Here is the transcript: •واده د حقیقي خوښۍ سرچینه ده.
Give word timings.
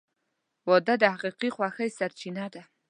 •واده 0.69 0.93
د 1.01 1.03
حقیقي 1.13 1.49
خوښۍ 1.55 1.89
سرچینه 1.97 2.45
ده. 2.53 2.61